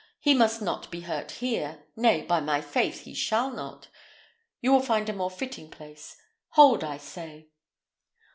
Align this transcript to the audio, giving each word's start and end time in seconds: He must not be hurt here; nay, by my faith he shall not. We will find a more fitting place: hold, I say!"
He 0.19 0.33
must 0.33 0.63
not 0.63 0.89
be 0.89 1.01
hurt 1.01 1.29
here; 1.29 1.83
nay, 1.95 2.23
by 2.23 2.39
my 2.39 2.59
faith 2.59 3.01
he 3.01 3.13
shall 3.13 3.51
not. 3.51 3.89
We 4.63 4.69
will 4.69 4.81
find 4.81 5.07
a 5.09 5.13
more 5.13 5.29
fitting 5.29 5.69
place: 5.69 6.17
hold, 6.53 6.83
I 6.83 6.97
say!" 6.97 7.49